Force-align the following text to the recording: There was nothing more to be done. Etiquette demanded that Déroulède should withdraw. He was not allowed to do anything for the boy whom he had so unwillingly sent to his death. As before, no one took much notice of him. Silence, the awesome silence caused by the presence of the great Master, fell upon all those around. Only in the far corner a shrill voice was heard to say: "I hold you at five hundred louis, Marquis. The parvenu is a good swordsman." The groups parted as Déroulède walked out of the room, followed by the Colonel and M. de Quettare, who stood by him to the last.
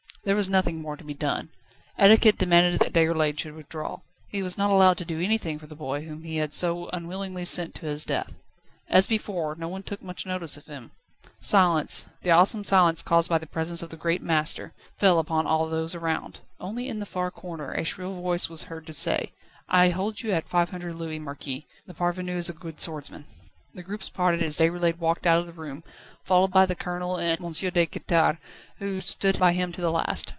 There 0.23 0.35
was 0.35 0.47
nothing 0.49 0.79
more 0.83 0.97
to 0.97 1.03
be 1.03 1.15
done. 1.15 1.49
Etiquette 1.97 2.37
demanded 2.37 2.79
that 2.79 2.93
Déroulède 2.93 3.39
should 3.39 3.55
withdraw. 3.55 4.01
He 4.27 4.43
was 4.43 4.55
not 4.55 4.69
allowed 4.69 4.99
to 4.99 5.03
do 5.05 5.19
anything 5.19 5.57
for 5.57 5.65
the 5.65 5.75
boy 5.75 6.05
whom 6.05 6.21
he 6.23 6.37
had 6.37 6.53
so 6.53 6.89
unwillingly 6.89 7.43
sent 7.43 7.73
to 7.75 7.87
his 7.87 8.05
death. 8.05 8.37
As 8.87 9.07
before, 9.07 9.55
no 9.55 9.67
one 9.67 9.81
took 9.81 10.03
much 10.03 10.27
notice 10.27 10.57
of 10.57 10.67
him. 10.67 10.91
Silence, 11.39 12.05
the 12.21 12.29
awesome 12.29 12.63
silence 12.63 13.01
caused 13.01 13.29
by 13.31 13.39
the 13.39 13.47
presence 13.47 13.81
of 13.81 13.89
the 13.89 13.97
great 13.97 14.21
Master, 14.21 14.73
fell 14.95 15.17
upon 15.17 15.47
all 15.47 15.67
those 15.67 15.95
around. 15.95 16.41
Only 16.59 16.87
in 16.87 16.99
the 16.99 17.07
far 17.07 17.31
corner 17.31 17.71
a 17.73 17.83
shrill 17.83 18.13
voice 18.13 18.47
was 18.47 18.61
heard 18.69 18.85
to 18.85 18.93
say: 18.93 19.31
"I 19.67 19.89
hold 19.89 20.21
you 20.21 20.33
at 20.33 20.47
five 20.47 20.69
hundred 20.69 20.93
louis, 20.97 21.17
Marquis. 21.17 21.65
The 21.87 21.95
parvenu 21.95 22.33
is 22.37 22.47
a 22.47 22.53
good 22.53 22.79
swordsman." 22.79 23.25
The 23.73 23.83
groups 23.83 24.09
parted 24.09 24.43
as 24.43 24.57
Déroulède 24.57 24.97
walked 24.97 25.25
out 25.25 25.39
of 25.39 25.45
the 25.47 25.53
room, 25.53 25.85
followed 26.25 26.51
by 26.51 26.65
the 26.65 26.75
Colonel 26.75 27.15
and 27.15 27.41
M. 27.41 27.51
de 27.53 27.85
Quettare, 27.85 28.37
who 28.79 28.99
stood 28.99 29.39
by 29.39 29.53
him 29.53 29.71
to 29.71 29.79
the 29.79 29.91
last. 29.91 30.29